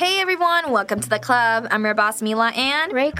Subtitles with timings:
[0.00, 1.68] Hey everyone, welcome to the club.
[1.70, 3.18] I'm your boss Mila and レイコ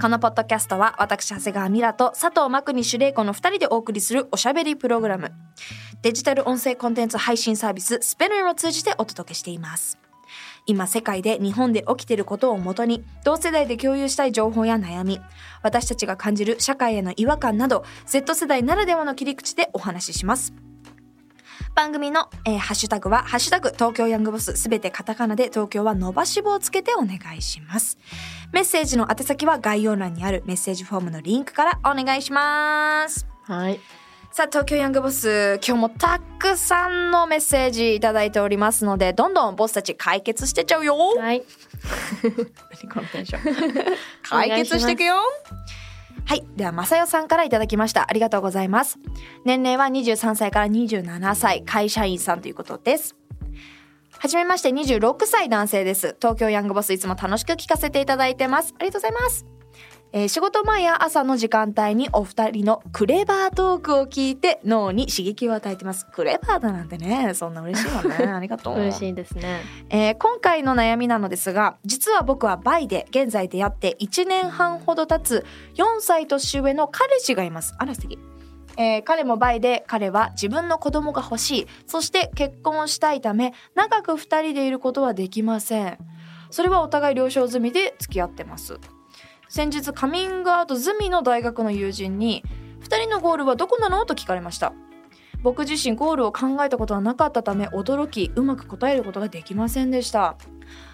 [0.00, 5.32] このポッドキャストは私長谷川ミラと佐藤真国主玲子の2人でお送りするおしゃべりプログラム。
[6.00, 9.98] デジタル音声コンテンツ配信サービス Spinner を通じてお届けしています。
[10.64, 15.20] 今世界で日本で起きていることをもとに同世代で共有したい情報や悩み
[15.62, 20.52] 私たちが感じる社会への違和感など Z 世代ならではの切り口でお話しします
[21.78, 27.98] 番組の、えーハッシュタグは、ハッシュタグ東京ヤングボスすべてカタカナで東京は伸ばし棒をつけてお願いします。
[28.50, 33.28] メッセージの宛先は概要欄にあるメッセージフォームのリンクからお願いします。
[33.44, 33.78] はい
[34.32, 40.96] さあ、東京ヤングボス、今日もたくさんのメッセージいただいておりますので、どんどんボスたち解決してっちゃうよ。
[41.16, 41.44] はい
[42.82, 45.14] 何このテンション解決していくよ
[46.28, 46.44] はい。
[46.56, 48.06] ではまさよさんからいただきました。
[48.06, 48.98] ありがとうございます。
[49.46, 51.64] 年齢は23歳から27歳。
[51.64, 53.16] 会社員さんということです。
[54.10, 56.16] はじめまして26歳男性です。
[56.20, 58.74] 東京ヤングボスいつも楽しく聞かせていただいてます。
[58.78, 59.57] ありがとうございます。
[60.12, 66.06] えー仕事前や朝の時間帯にお二人のクレバートークを聞いて脳に刺激を与えてます。
[66.06, 68.14] クレバーだなんてねそんな嬉しいわね。
[68.32, 68.78] ありがとう。
[68.78, 69.60] 嬉しいですね。
[69.90, 75.44] えー今回の悩みなのですが実は僕はバイで現在出会って1年半ほど経つ
[75.74, 77.74] 4歳年上の彼氏がいます。
[77.78, 78.18] あら素敵。
[78.78, 81.66] えー彼もバイで彼は自分の子供が欲しい。
[81.86, 85.98] そして結婚したいため長く2人でいることはできません。
[86.50, 88.78] それはお互い了承済みで付き合ってます
[89.48, 92.44] 先日カミングアウト済みの大学の友人に
[92.82, 94.04] 2人のゴールはどこなの？
[94.06, 94.72] と聞かれました。
[95.42, 100.36] 僕自身ゴールを考えたことはなかったため驚きうまく答えることができませんでした。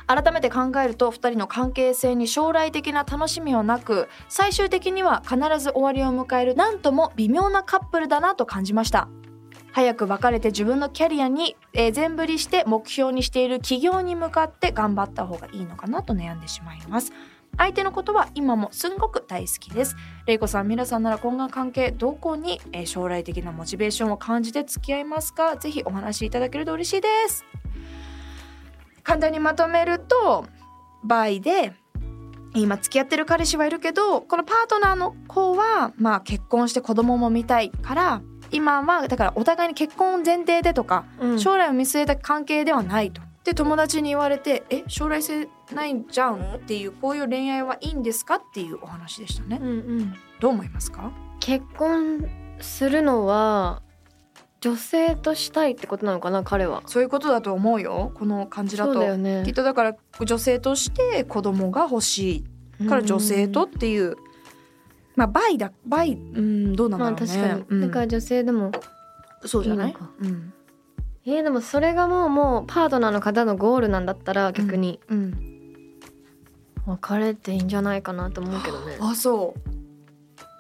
[0.06, 9.09] 改めて考えると2人の関係性に将来的な楽しみはなく最終的には必ず終わりを迎えるなんとも微妙なカップルだなと感じました。
[9.72, 11.56] 早く別れて自分のキャリアに、
[11.93, 17.12] 全振りして目標にしている企業に向かって頑張った方がいいのかなと悩んでしまいます。
[17.56, 19.97] 相手のことは今もすんごく大好きです。
[20.26, 25.56] レイコさん、ミラさんなら今後の関係どこに、えー将来的なモチベーションを感じて付き合いますか？
[25.56, 27.44] ぜひお話しいただけると嬉しいです。
[29.03, 30.47] 簡単にまとめると
[31.03, 31.72] バイで
[32.54, 41.38] 今付き合ってる彼氏はいるけどこのパートナーの子はまあ結婚して子供も見たいから今はだからお互いに結婚前提でとか、うん。
[41.38, 43.20] 将来を見据えた関係ではないと。
[43.44, 49.58] で友達に言われて「え将来性ないんじゃん?」っていうこういう恋愛はいいんですかっていうお話でしたね。
[49.60, 50.14] うんうん。
[50.40, 51.10] どう思いますか？
[51.40, 52.28] 結婚
[52.60, 53.82] するのは
[54.60, 56.82] 女性としたいってことなのかな彼は。
[56.86, 58.12] そういうことだと思うよ。
[58.14, 58.94] この感じだと。
[58.94, 59.42] そうだよね。
[59.44, 62.44] きっとだから女性として子供が欲し
[62.80, 62.86] い。
[62.88, 64.16] から女性とっていう、
[65.14, 67.26] まあバイだバイうんどうなんだまあろうね。
[67.26, 67.80] 確かに、うん。
[67.82, 68.72] だから女性でも。
[69.44, 69.96] そうじゃない？
[70.22, 70.52] うん。
[71.26, 74.98] えー、でもそれがもうもうパートナーの方のゴールなんだったら逆に。
[75.08, 75.44] うん、
[76.86, 78.96] 別れていいんじゃないかなと思うけどね。
[79.00, 79.54] あそ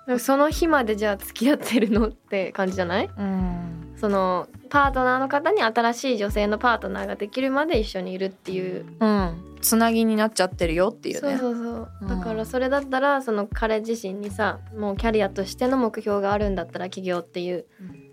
[0.06, 3.06] なんかその日までじゃあ付き合ってるのって感じじゃない？
[3.06, 3.94] ううん。
[3.96, 8.84] そのパートナーの方に新しい女性のパートナーができるまで一緒にいるっていう。
[9.00, 9.56] うん。
[9.62, 11.88] つなぎになっちゃってるよっていうそうねそうそう。
[12.02, 12.08] うん。
[12.08, 18.10] だからそれだったらその彼自身にさもうキャリアとしての目標があるんだったら起業っていう、うん。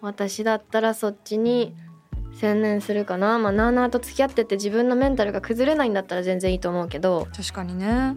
[0.00, 1.74] 私だったらそっちに
[2.34, 3.38] 専念するかな。
[3.38, 7.28] まあなあなあと付き合ってて自分のメンタルが崩れないんだったら全然いいと思うけど。
[7.36, 8.16] 確かにね。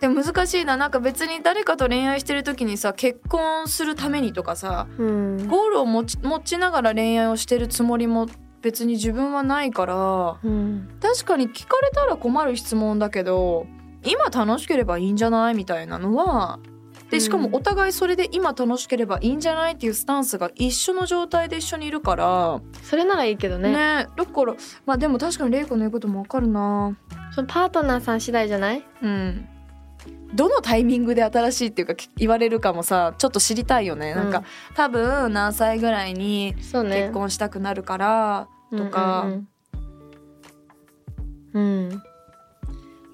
[0.00, 0.76] でも難しいな。
[0.76, 5.48] なんか別に誰かと恋愛してる時にさ結婚するためにとかさうん。
[5.48, 8.26] ゴールを持ち持ちながら恋愛をしてるつもりも
[8.62, 10.88] 別に自分はないからうん。
[11.00, 13.66] 確かに聞かれたら困る質問だけど
[14.04, 15.54] 今楽しければいいんじゃない？
[15.54, 16.58] みたいなのは
[17.12, 17.54] でしかもうん。
[17.54, 22.60] お互いそれで今楽しければいいんじゃないっていうスタンスが一緒の状態で一緒にいるから。
[22.82, 23.70] それならいいけどね。
[23.70, 24.54] ねだから
[24.84, 26.96] まあでも確かに玲子の言うこともわかるな。
[27.34, 28.84] そのパートナーさん次第じゃない？
[29.02, 29.48] うん。
[30.34, 34.44] どのタイミングで新しいっていうかき言われるかもさちょっと知りたいよね、なんか
[34.74, 39.48] 多分何歳ぐらいに結婚したくなるからとか、うんうん。
[41.52, 42.02] うん、うん。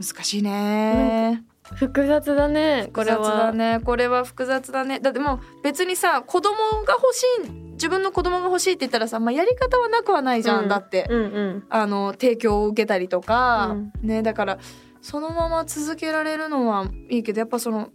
[0.01, 1.43] 難しいね
[1.75, 3.81] 複雑だねこ複雑れはだね。
[3.85, 5.01] これは複雑だね。
[5.01, 10.69] だってもう別にさ子供が欲しい自分の子供が欲しいって言ったらさ、まあ、やり方はなくはないじゃん、うん。
[10.69, 11.65] だって、うんうん。
[11.69, 13.93] あの提供を受けたりとか、うん。
[14.03, 14.59] ねだから
[15.01, 17.91] そのまま続けられるのはいいけどやっぱその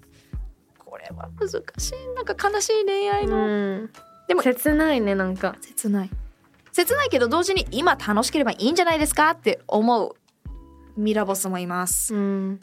[0.78, 2.16] これは難しい。
[2.16, 3.90] なんか悲しい恋愛の、うん。
[4.28, 5.56] でも切ないねなんか。
[5.62, 6.10] 切ない。
[6.72, 9.32] 切ないけど同時に今楽しければいいんじゃないですか？
[9.32, 10.16] って思う
[10.96, 12.50] ミラボスもいます、うん。
[12.52, 12.60] はい、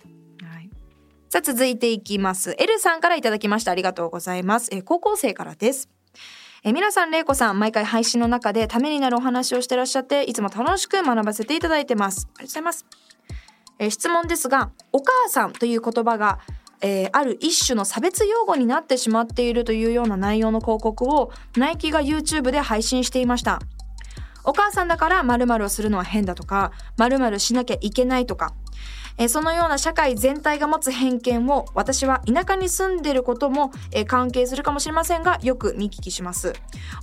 [1.32, 5.88] さあ続いていきます L さんからいただきましたありがとうございますえ高校生からです
[6.64, 12.28] え皆さん、れいこさん、毎回配信の中でためになるお話をしてらっしゃって、いつも楽しく学ばせていただいてます。
[12.28, 12.86] ありがとうございます。
[13.78, 16.38] え質問ですが、お母さんという言葉が、
[16.82, 23.60] えーある一種の差別用語になってしまっているというような内容の広告を、ナイキが YouTube で配信していました。
[24.44, 28.52] お母さんだから〇〇をするのは変だとか、〇〇しなきゃいけないとか、
[29.20, 36.54] えーそのような社会全体が持つ偏見を私は田舎に住んでることも、えー関係するかもしれませんがよく見聞きします。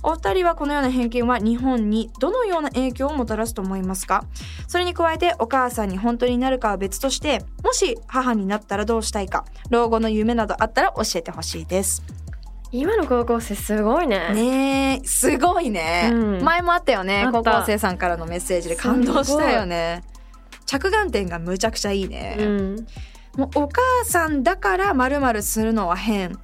[0.02, 4.24] お二人はこのような偏見は日本にどのような影響をもたらすと思いますか？
[4.66, 9.44] それに加えてお母さんに本当になるかは別としてもし母になったらどうしたいか？
[9.70, 12.02] 老後の夢などあったら教えてほしいです。
[12.72, 14.34] 今の高校生すごいね。
[14.34, 16.42] ねえすごいね、うん。
[16.42, 17.28] 前もあったよね。
[17.32, 20.02] 高校生さんからのメッセージで感動したよね
[20.68, 22.86] 着眼点がむちゃくちゃいいね、うん。
[23.36, 26.38] もうお母さんだからまるするのは変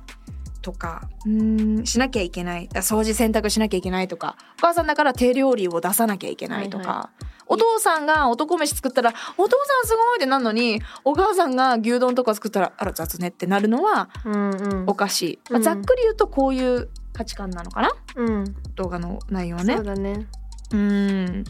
[0.63, 2.69] とかうーんしなきゃいけない。
[2.69, 7.11] 掃除洗濯しなきゃいけないとかお母さんだから手料理を出さなきゃいけないとか、は
[7.47, 14.85] お父さんが男飯作ったらお父さんすごいってなるのにお母さんが牛丼とか作ったらあら雑ねってなるのはうんうん。
[14.87, 17.91] おかしい、まあうんざっくり言うとこういう価値観なのかな？
[18.17, 18.45] うん。
[18.75, 19.77] 動画の内容はね。
[19.77, 20.27] そうだね。
[20.73, 21.45] うん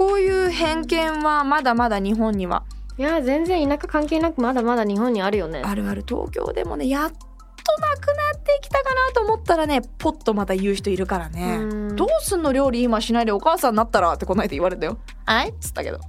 [0.00, 2.64] こういう偏見はまだまだ日本には。
[2.96, 5.60] いや全然田舎関係なくまだまだ日本にあるよね。
[5.62, 6.02] あるある。
[6.08, 11.96] 東京でもねやっとなくなってきたかなと思ったらねポッとまた言う人いるからね、うん。
[11.96, 14.96] どうすんの料理今しないでお母さんになったらってこないで言われたよ。
[15.26, 16.00] あいっつったけど。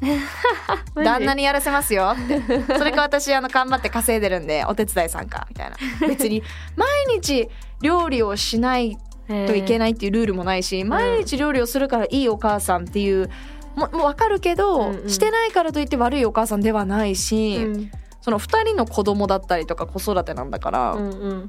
[0.95, 2.15] 旦那にやらせますよ。
[2.15, 5.75] ってそれか私あの頑張って稼いでるんでお手伝い参加みたいな。
[6.07, 6.41] 別に
[6.77, 7.49] 毎日
[7.81, 8.97] 料理をしない
[9.27, 13.29] といけいないっていうルールもないし、毎日料理をするからいいお母さんっていう
[13.75, 15.09] ももう分かるけど、うんうん。
[15.09, 17.91] してないからといって悪いお母さんではないし、うん。
[18.21, 21.47] その2人の子供だったりとか子育てなんだから、うんうん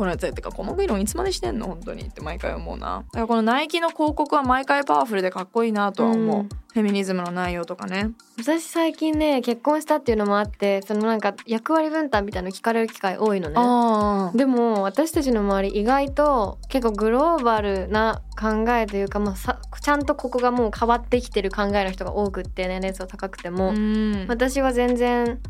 [0.00, 1.66] このやつってかこの議論いつまでしてんの？
[1.66, 2.04] 本当に。
[2.04, 3.04] って毎回思うな。
[3.12, 6.48] だからこのナイキの広告は毎回パワフルでかっこいいなとは思う、うん。
[6.48, 8.12] フェミニズムの内容とかね。
[8.38, 13.56] 私最近ね結婚したっていうのもあってそのなんか役割分担みたいなの聞かれる機会多いのね。
[13.58, 24.24] あでも私たちの周り意外と結構グローバルな考えというか、まあ、さちゃんとここがもう変わってきてる考えの人が多くって年齢層高くても、うん。
[24.28, 25.40] 私は全然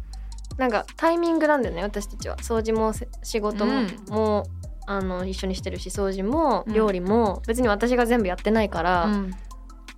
[0.60, 2.36] なんかタイミングなんだよね私たちは。
[2.36, 4.14] 掃除もせ仕事も,、うん。
[4.14, 4.44] もう
[4.86, 6.74] あの一緒にしてるし掃除もうん。
[6.74, 9.30] 料理も別に私が全部やってないから、うん。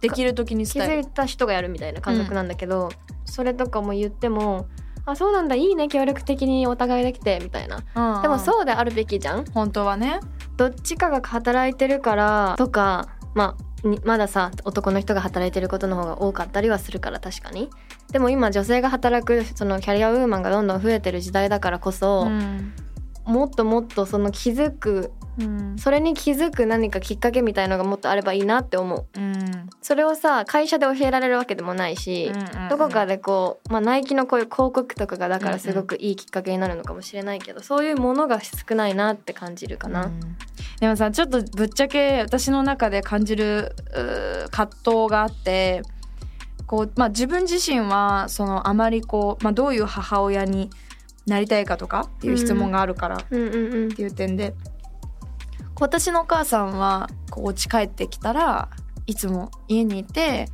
[0.01, 2.91] できる時に気づいた人がやるみたいな感覚なんだけど、
[3.25, 4.67] それとかも言っても
[5.05, 7.79] あそうなんだいいね協力的にお互いできてみたいな。
[8.23, 9.45] でもうそうであるべきじゃん。
[9.47, 10.21] 本当はね。
[10.57, 13.72] どっちかが働いてるからとかまあに
[14.05, 17.69] まださ男の人が働いてることの方が多かったりはするから確かに。
[18.13, 22.73] でも今女性が働くそのキャリアウーマンがどんどん増えてる時代だからこそ、ん。
[23.25, 25.77] もっともっとその気づくうん。
[25.79, 29.07] それに気づく何かきっかけみたいのがもっとあればいいなって思う。
[29.15, 29.71] うん。
[29.81, 32.31] それをさ会社で教えられるわけでもないし、
[32.71, 40.07] どこかでこう、まあ、ナイキのこういう広告とかがだからすごくいいきっかけになるのかもしれないけど、そういうものが少ないなって感じるかな。
[40.07, 40.21] うん。
[40.81, 43.75] でもさちょっとぶっちゃけ私の中で感じる
[44.51, 45.83] 葛藤があって
[46.67, 50.71] こう、まあ、自分自身はそのあまりこう、まあ、どういう母親に
[51.27, 53.93] なりたいかとかっていう質問があるからっうんうんうん。
[53.95, 54.72] ていう点で、こう
[55.83, 58.71] 私のお母さんはこう家帰ってきたら
[59.07, 60.47] いつも家にいて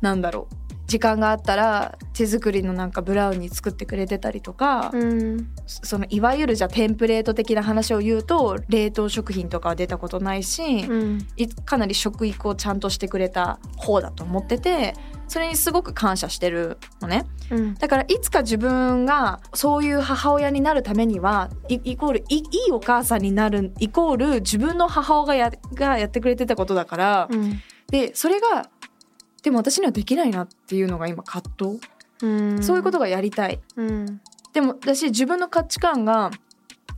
[0.00, 0.54] なんだろう
[0.86, 5.48] 時間があったら手作りのなんかブラウニー作ってくれてたりとか、うん。
[5.66, 11.26] そのいわゆるじゃあテンプレート的な話を言うと冷凍食品とかは出たことないし、うん。
[11.36, 14.94] いかなり食育をちゃんとしてくれた方だと思ってて
[15.28, 17.26] それにすごく感謝してるのね。
[17.50, 17.74] うん。
[17.74, 27.60] だからいつか自分がそういう母親になるためにはいイコールいいいお母さんになるイコール自分の母親がやってくれてたことだから、うん。
[27.88, 28.68] でそれが
[29.42, 31.80] でも私にはできないなっていうのが今葛藤、
[32.22, 32.62] うん。
[32.62, 33.60] そういうことがやりたい。
[33.76, 34.20] うん。
[34.52, 36.30] でも私自分の価値観が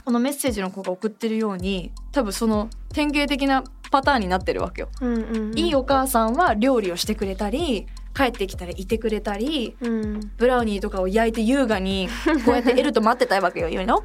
[0.05, 4.89] このメッセージの子が送ってるように多分その典型的なパターンになってるわけよ。
[5.01, 5.59] うんうん。
[5.59, 10.21] いいお母さんは料理をしてくれたり帰ってきたらいてくれたりうん。
[10.39, 12.09] ブラウニーとかを焼いて優雅に
[12.45, 13.69] こうやってエルと待ってたわけよ。
[13.69, 14.05] 言うにおか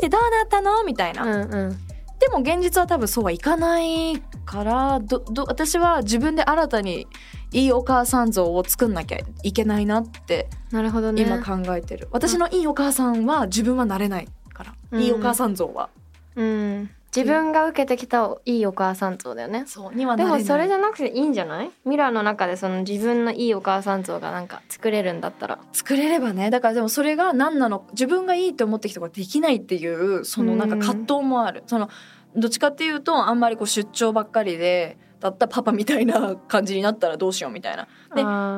[0.00, 0.84] えりってどうなったの？
[0.84, 1.22] みたいな。
[1.22, 1.78] うんうん。
[2.18, 7.06] でも現実は多分そうはいかないからどど私は自分で新たに
[7.52, 11.22] いいお母さん像を作んなきゃいけないなってなるほどね。
[11.22, 15.02] 今考えてる、私のいいお母さんは自分はなれないから、うん。
[15.02, 15.90] いいお母さん像は。
[16.34, 19.64] うん自分が受けてきたいいお母さん像だよね。
[19.66, 21.70] そうにはでもそれじゃなくていいんじゃない？
[21.84, 25.58] ミラーの中でその自分のいいお母さん像がなんか作れるんだったら。
[25.72, 26.50] 作れればね。
[26.50, 31.88] だからでもそれが何なの自分がいいと思ってきたことができないっていうそのなんか葛藤もある、その
[32.36, 37.88] どっちかっていうとあんまりこう出張ばっかりでだったパパみたいな感じになったらどうしようみたいな。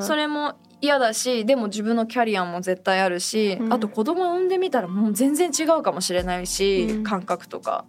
[0.01, 3.73] でそれも嫌だしでも自分のキャリアも絶対あるし、うん。
[3.73, 7.05] あと子供産んでみたらもう全然違うかもしれないし、うん。
[7.05, 7.85] 感覚とか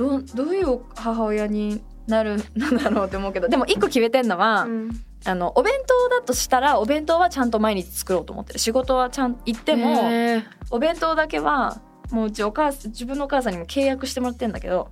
[0.00, 4.90] どうどういう母親になる のだろうって思うけどでも一個決めてんのは、うん。
[5.26, 8.58] あのお弁当だとしたらお弁当はちゃんと毎日作ろうと思ってる。
[8.58, 10.00] 仕事はちゃん行っても
[10.70, 14.88] お弁当だけはもううちお母さん自分のお母さんにも契約してもらってんだけど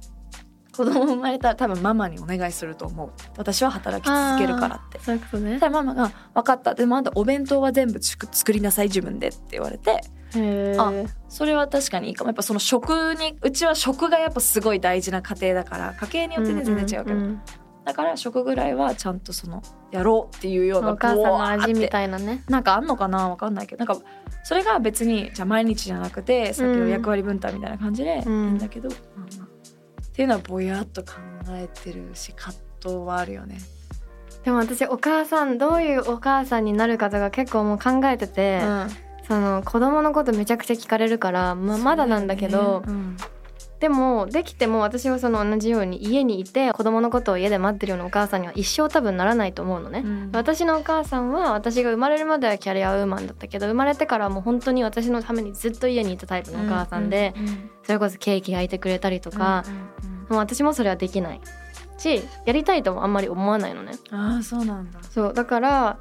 [0.77, 3.11] 子供生まれたら多分ママにお願いすると思う。
[3.39, 4.99] 私は働き続けるからって。
[4.99, 5.59] そういうことね。
[5.59, 10.03] ママが「分かった」でもあんたお弁当は全部作りなさい自分でって言われてへ
[10.35, 11.09] あー。
[11.29, 12.29] それは確かにいいかも。
[12.29, 17.41] やっぱその食にうちは食がやっぱすごい大事な家庭だから家計によってね全然違うけど、んん
[17.85, 22.45] だから食ぐらいはちゃんとそのやろうっていうようなお母さんの味みいたいなね。
[22.49, 23.85] なんかあんのかなわかんないけど。
[23.85, 24.05] なんか
[24.45, 29.49] それが別にじゃあ毎日じゃなくてさっきの役割分担みたいな感じでいいうんんだけど、まあまあ。
[30.07, 31.13] っていうのはぼやっと考
[31.51, 33.59] えてるし葛藤はあるよね。
[34.45, 38.89] でも私お母さんどういうお母さんになるかとか結構もう考えてて、うん
[39.29, 42.83] その子供のことめちゃくちゃ聞かれるから、まあ、まだなんだけど
[43.79, 50.03] でもできても私はその同じように家にいて子供のことを家で待ってるようなお母さんには一生多分ならないと思うのね。
[50.05, 59.75] うん私のお母さんは私が生まれるまではキャリアウーマンだったけど生まれてからはもう本当に私のためにずっと家にいたタイプのお母さんで、うんうんそれこそケーキ焼いてくれたりとか、うん
[60.13, 61.41] うんもう私もそれはできない
[61.97, 63.93] しやりたいともあんまり思わないのね。
[64.11, 65.01] ああそうなんだ。
[65.03, 65.99] そうだから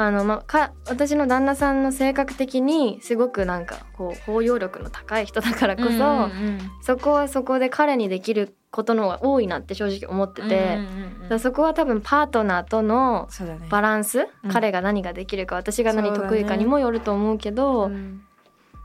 [0.00, 13.28] あの、まあ、か私の旦那さんの性格的にすごくなんかこう包容力の高い人だからこそ、うんうんそこはそこで彼にできることの方が多いなって正直思ってて、うんうんそこは多分パートナーとの。
[13.68, 14.50] バランス、うん。
[14.50, 18.22] 彼が何ができるか私が何得意かにもよると思うけどうん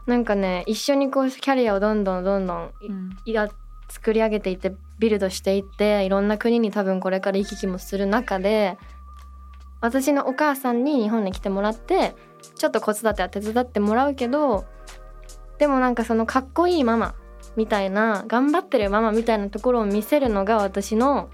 [0.05, 3.17] なんかね一緒にこうキャリアをどんどんどんどんうん。
[3.23, 3.49] いや
[3.87, 8.77] 作り上げていってビルドしていっていろんな国に多分これから行き来もする中で
[9.83, 12.15] 私のお母さんに日本に来てもらって
[12.55, 14.65] ちょっと子育ては手伝ってもらうけど
[15.59, 17.15] でもなんかそのかっこいいママ
[17.57, 21.29] みたいな頑張ってるママみたいなところを見せるのが私の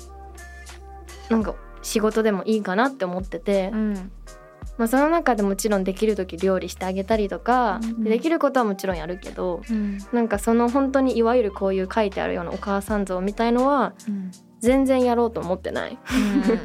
[1.30, 4.12] なんか仕事でもいいかなって思ってて、うん。
[4.78, 8.04] まあ、その中でもちろんできる時料理してあげたりとか、うん。
[8.04, 10.00] でできることはもちろんやるけどうん。
[10.12, 15.98] なんかその本当にいわゆるこういう書いてあるようなお母さん像みたいのはうん全然やろうと思ってない。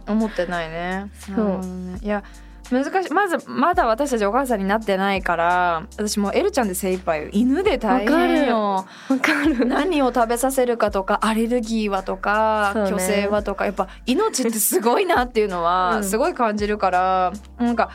[0.06, 1.10] うん思ってないね。
[1.18, 1.58] そう。
[1.58, 2.22] ねいや
[2.70, 3.12] 難しい。
[3.12, 7.28] まずまだ私たちお母さんになってないから私もうエルちゃんで精一杯。
[7.32, 8.86] 犬で大変よ。
[9.08, 9.66] わかる。
[9.66, 15.64] 何を食べさせるかとかアレルギーはとか、虚勢はとかやっぱ命ってすごいなっていうのうん。
[15.64, 17.90] はすごい感じるから、なんか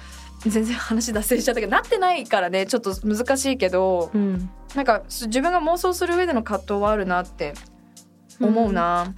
[0.47, 7.53] 全然話脱線しちゃったけどなってないからねちょっと難しいけどうん、なんか自分が妄想する上での葛藤はあるなって
[8.39, 9.13] 思うな。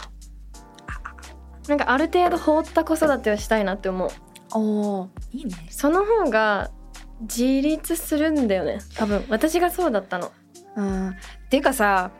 [1.71, 4.09] なんかある程度放った子育てをしたいなって思う。
[4.53, 5.55] おーいいね。
[5.69, 6.69] その方が
[7.21, 8.79] 自立するんだよね。
[8.97, 9.23] 多分。
[9.29, 10.33] 私がそうだったの。
[10.75, 11.13] うん、っ
[11.49, 12.11] ていうかさ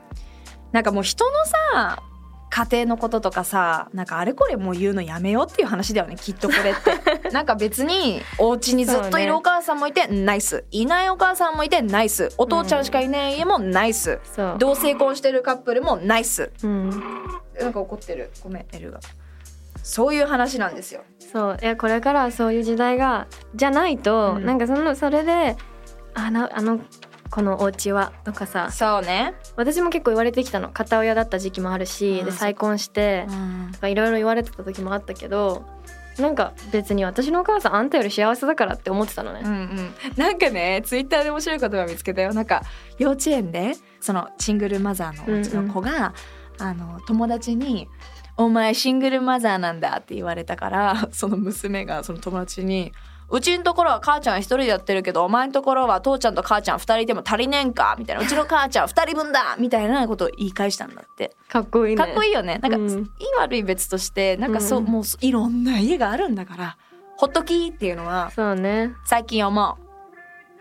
[0.72, 2.02] なんかもう人のさ
[2.50, 6.16] 家庭のこととかさなんかあれこれもう言うのやめようっていう話だよね。
[6.16, 6.74] きっとこれっ
[7.22, 7.30] て。
[7.32, 10.64] なんか別にお家にずっといるお母さんもいて、ナイス。
[10.72, 12.34] いないお母さんもいてナイス。
[12.38, 14.56] お父ちゃんしかいない家もナイス、そう。
[14.60, 16.52] 同性婚してるカップルもナイス。
[16.64, 16.90] うん。
[17.60, 18.32] なんか怒ってる。
[18.44, 19.00] ごめんエルが
[19.84, 21.02] そういう話なんですよ。
[21.32, 21.58] そう。
[21.62, 24.46] いやこれからはそういう時代がじゃないと、うん。
[24.46, 25.58] なんかそのそれで
[26.14, 26.80] あのあの
[27.30, 28.72] このお家はとかさ。
[28.72, 30.70] そうね、私も結構言われてきたの。
[30.70, 33.72] 片親だった時期もあるしあーで再婚してうん。
[33.72, 35.64] とかいろいろ言われてた時もあったけど
[36.20, 39.42] なんか別に私のお母さんあんたより幸せだからって思ってたのね。
[39.44, 39.52] うん。
[39.52, 42.34] うん、なんかねツイッターで面白い言葉見つけたよ。
[42.34, 42.64] なんか
[43.00, 46.14] 幼稚園でそのシングルマザーのうちの子が、
[46.60, 47.88] あの友達に
[48.38, 52.92] 「お前シングルマザーなんだ」って言われたから その娘がその友達に
[53.30, 61.36] 「うちのところは母ちゃん一人でやってるけどお前のところは父ちゃんと母ちゃん二人でも足りねえんか」みたいな「うちの母ちゃん二人分だ」 みたいなことを言い返したんだって。
[61.48, 62.04] かっこいいね。
[62.04, 63.08] かっこいいよねなんか、うんいい
[63.38, 66.78] 悪い別としてなんかそう、うんもういろんな家があるんだから
[67.18, 68.94] ほっときっていうのはそうね。
[69.06, 69.78] 最近思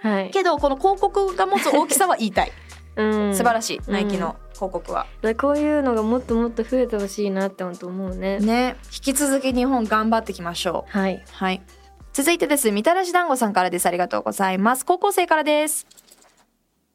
[0.02, 0.06] う。
[0.06, 0.30] はい。
[0.30, 2.52] けどこの広告が持つ大きさは言いたい。
[3.02, 5.06] うん、素晴らしい、うんナイキの広告は。
[5.22, 10.98] だこういうのがもっともっと増えてほしいなって本当思うねね引き続き日本頑張っていきましょう。
[10.98, 11.62] はいはい。
[12.12, 12.70] 続いてです。
[12.72, 13.86] みたらし団子さんからです。
[13.86, 14.84] ありがとうございます。
[14.84, 15.86] 高校生からです。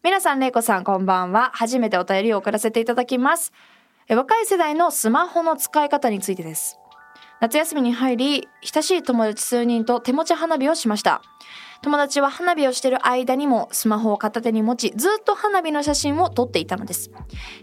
[0.03, 1.49] 皆さん、れいこさん、こんばんは。
[1.55, 3.53] 初めてお便りを送らせていただきます。
[4.07, 6.77] え若い世代のスマホの使い方についてです。
[7.41, 11.23] 夏休みに入り、親しい友達数人と手持ち花火をしました。
[11.81, 17.11] 友達は花火をしている間にもスマホを片手に持ち、ずっと花火の写真を撮っていたのです。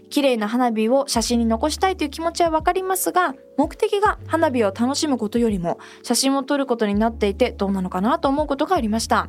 [0.09, 9.27] 綺麗な花火を写真に残したいという気持ちはわかりますが、目的が花火を楽しむことよりも写真を撮ることになっていてどうなのかなと思うことがありました。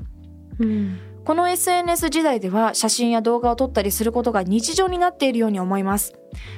[0.59, 6.13] うんこの SNS 時代では写真や動画を撮ったりすることが日常になっているように思います。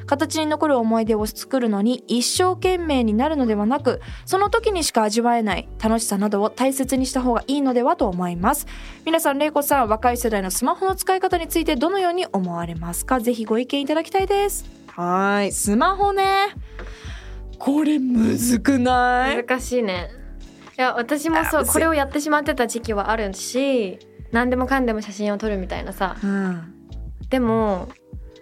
[0.07, 8.67] 形に残る思い出を作るのに一生懸命になるのではなく、その時にしか味わえない楽しさなどを大切にした方がいいのではと思います。
[9.05, 13.21] 皆さん、れいこさん、若い世代のスマホの使い方についてどのように思われますか？
[13.21, 14.65] ぜひご意見いただきたいです。
[14.89, 16.25] はい、スマホね。
[17.59, 19.45] これむずくない？
[19.47, 20.11] 難しいね
[20.77, 23.99] いや私もそうこれをやってしまってた時期はあるし
[24.37, 26.19] 何でもかんでも写真を撮るみたいなさ。
[26.23, 26.75] うん。
[27.31, 27.89] でも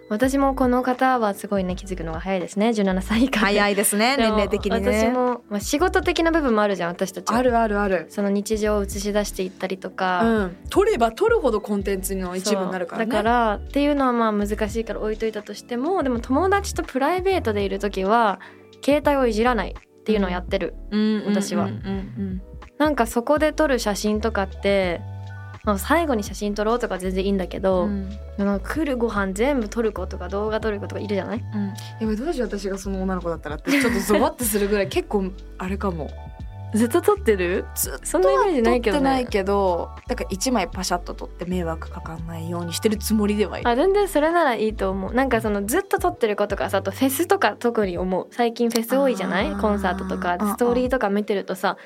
[0.09, 2.69] 私もこの方はすごいね気づくのが早いですね。
[2.69, 3.45] 17歳以下で。
[3.45, 5.03] 早いですね、年齢的にね。
[5.03, 7.37] 私も、まあ、仕事的な部分もあるじゃん私たちは。
[7.37, 8.07] あるあるある。
[8.09, 13.11] その日常を映し出していったりとか、うん、取れば取るほどコンテンツの一部になるからね。
[13.11, 18.41] だからっていうのはまあ難しいから置いといたとしてもでも友達とプライベートでいる時は
[18.83, 22.41] 携帯をいじらないっていうのをやってる、うん私はうんうん
[22.77, 25.14] なんかそこで撮る写真とかって、まあ、
[25.77, 31.39] 最後に写真撮ろうとか全然いいんだけうど、んなんか来るご飯全部撮る子とか動画撮る子とかいるじゃない？
[31.39, 31.67] うん。
[31.67, 31.75] や
[32.07, 36.09] ばいどうしよう私がその女の子だったらってちょっとゾワッとするぐらい結構あれかも。
[36.73, 37.63] ずっと撮ってる？
[37.73, 43.69] ずっとそんなイメージないけどね撮ってないけどだから一枚パシャッと撮って迷惑かかんないようにしてるつもりではいる。
[43.69, 45.13] あ全然それならいいと思う。
[45.13, 48.27] なんかそのずっと撮ってる子とかさあとフェスとか特に思う。
[48.31, 49.55] 最近フェス多いじゃない？
[49.55, 51.77] コンサートとかストーリーとか見てるとさ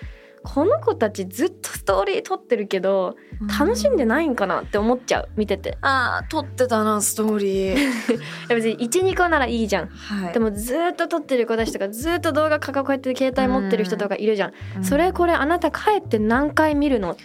[0.43, 3.15] この子たちずっとストーリー撮ってるけど
[3.59, 5.77] 楽しんでないんかなって思っちゃう見てて。
[5.81, 7.77] あー撮ってたなストーリー。
[8.49, 9.87] 別に12個ならいいじゃん。
[9.87, 10.33] はい。
[10.33, 14.83] でもずっと撮ってる子たちとかずっと動画かかこうやって携帯持ってる人とかいるじゃん、うん。
[14.83, 17.17] それこれあなた帰って何回見るの？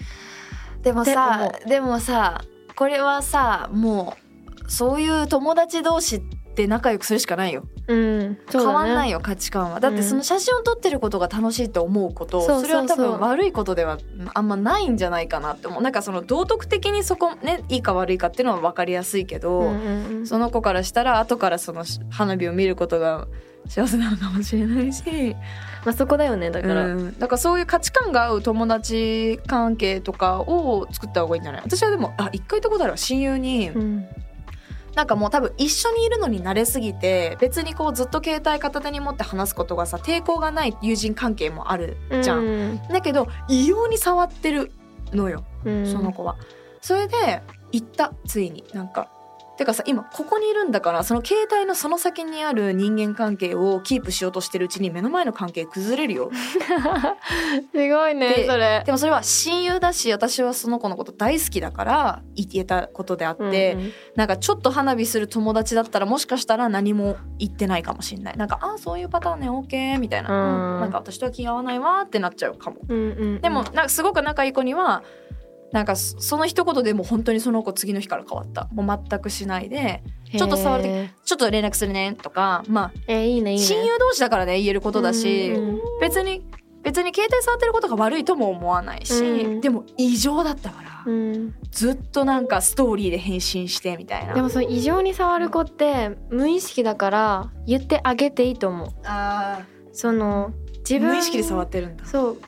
[0.83, 2.43] でもさでもさ
[2.77, 4.17] これはさも
[4.67, 6.23] うそういう友達同士
[6.55, 7.65] って仲良くするしかないよ。
[7.89, 8.19] うん。
[8.31, 8.39] ね。
[8.51, 9.81] 変わんないよ価値観は。
[9.81, 13.99] だってその写真を撮ってることが楽しいと思うこと、そうそうそれは多分悪いことでは
[14.33, 15.83] あんまないんじゃないかなって思う。
[15.83, 20.27] なんかその道徳的にそこねいいか悪いかっていうのは分かりやすいけど、うんうんうん。
[20.27, 23.27] その子からしたら後からその花火を見ることが
[23.67, 25.35] 幸せなのかもしれないし。
[25.85, 27.19] まあそこだよねだから、うん。
[27.19, 31.63] だからそういう価値観が合う友達関係とかを作った方がいいんじゃない？
[31.63, 32.97] 私はでもあ一回言ったことあるわ。
[32.97, 34.07] 親友に、うん
[34.95, 42.39] なんかもう多分一緒にいるのに慣れすぎて別にこうずっと携帯片手に持って話すことがさ抵抗がない友人関係もあるじゃん。
[42.39, 42.43] う
[42.75, 44.71] んだけど異様に触ってる
[45.13, 46.37] のようんその子は。
[46.81, 49.09] それで言ったついになんか。
[49.57, 56.31] てかさ今ここにいるんだからその携帯のその先にある人間関係をキープしようとしてるうちに目の前の関係崩れるよ。
[57.73, 58.83] すごいねでそれ。
[58.85, 63.93] でもそれは親友だし私はその子のこと大好きだから言えたことであって、うんうん。
[64.17, 68.37] なんかちょっと花火する友達だったらもしかしたら何も言ってないかもしれない。
[68.37, 70.75] なんかあそういうパターンね OK みたいな、うん。
[70.75, 70.81] うん。
[70.81, 72.79] なんか私とは気が合わないわってなっちゃうかも。
[72.89, 73.41] うんうんうん。
[73.41, 75.05] でもなんかすごく仲いい子には
[75.75, 78.69] なんかそその一言でもう本当にその子次の日から変わった。
[78.73, 80.05] もう全くしないで。
[80.31, 83.65] ちょっと触る時へーちょっと連絡するねとかまえーいいねいいね。
[83.65, 85.53] あ親友同士だからね言えることだし、
[86.01, 86.47] 別に
[86.85, 89.61] 別に携帯触ってることが悪いとも思わないし、うん。
[89.61, 91.55] でも異常だったから、うん。
[91.73, 94.35] ずっとなんかストーリーで返信してみたいな。
[94.35, 98.89] でもその異常に触る子って無意識だから言ってあげていいと思う。
[99.05, 100.53] あその
[100.89, 102.05] 自分無意識で触ってるんだ。
[102.05, 102.39] そう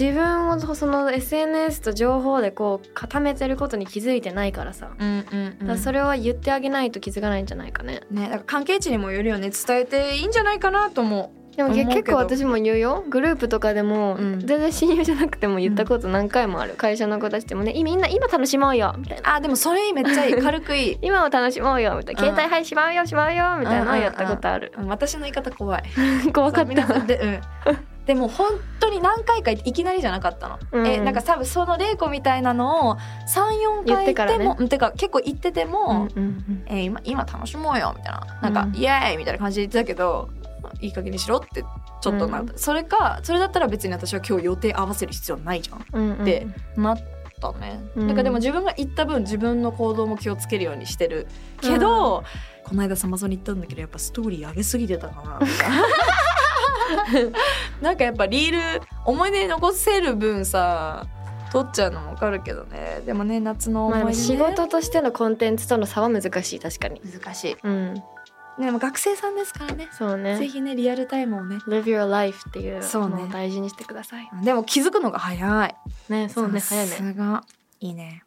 [0.00, 8.00] 自分をその SNS と情報でこう固めてることに気づいてないからさ、うんうん、だからそれは言ってあげないと気づかないんじゃないかね。
[8.10, 9.50] ねだから関係値にもよるよね。
[9.50, 11.40] 伝えていいんじゃないかなと思う
[11.74, 11.90] けど。
[11.90, 13.04] 結構私も言うよ。
[13.10, 14.40] グループとかでも、うん。
[14.40, 19.32] 全然親友じゃなくても言ったこと何回もある、会社の子たちでもねいみんな今楽しもうよみたいな。
[19.32, 20.34] うあでもそれめっちゃいい。
[20.40, 20.98] 軽くいい。
[21.02, 21.96] 今を楽しもうよ。
[21.98, 22.36] みたいな、うん。
[22.36, 25.82] 携帯はいしまうよしまうよみたいなのをやったことある、うん私の言い方怖い。
[26.32, 26.98] 怖かった。
[27.02, 30.84] んで,、うん、でも本当に何回かいきなりじゃなかったの、うん。
[30.84, 32.96] えなんか多分その玲子みたいなのを
[33.28, 38.40] 34言っ回言ってもうんてか結構言ってても、うんうんえー今今楽しもうよみたいな。
[38.42, 38.74] なんか、うん。
[38.74, 40.28] イエーイみたいな感じで言ってたけど
[40.80, 46.24] いい加減にしろってちょっとなった、それかそれだったら別に私は今日予定合わせる必要ないじゃんうんうんうん。
[46.24, 46.98] でなっ
[47.48, 48.06] ったね、うん。
[48.06, 51.26] なんかでも自分が行った分自分の行動も気をつけるようにしてる
[51.60, 52.22] けど、
[52.64, 55.84] この間サマゾンに行ったんだけどやっぱストーリー上げすぎてたかなとかな
[57.92, 61.06] んかやっぱリール思い出に残せる分さ
[61.52, 63.02] 撮っちゃうのもわかるけどね。
[63.04, 67.00] でもね夏の思まあ、い出、ね仕事としてのコンテンツとの差は難しい確かに。
[67.00, 67.56] 難しい。
[67.62, 68.02] うん。
[68.58, 69.88] でも学生さんですからね。
[69.92, 70.36] そうね。
[70.36, 71.56] ぜひねリアルタイムをね。
[71.66, 73.16] Live your life っていうそうね。
[73.16, 74.28] のを大事にしてください。
[74.44, 75.74] でも気づくのが早い。
[76.12, 76.92] ねそうねさ早いね。
[76.92, 77.44] すが。
[77.80, 78.22] いいね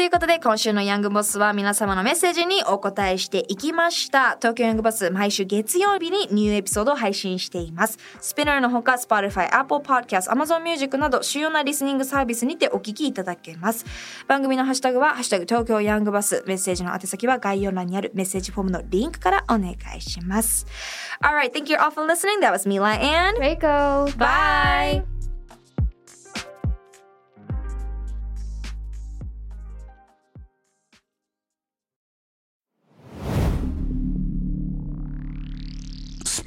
[0.00, 4.38] ということで今週のヤングボスは皆様のメッセージにお答えしていきました。
[4.38, 7.98] 東京ヤングボス毎週月曜日にニューエピソードを配信しています。
[8.18, 13.84] スピナーのほか Spotify、Apple Podcast、Amazon Music など主要なリスニングサービスにてお聞きいただけます。
[14.26, 20.66] 番組のハッシュタグはハッシュタグ東京ヤングバスメッセージの宛先は概要欄にあるメッセージフォームのリンクからお願いします。
[21.22, 22.40] Alright, thank you all for listening.
[22.40, 24.16] That was Mila and Reiko.
[24.16, 25.19] Bye!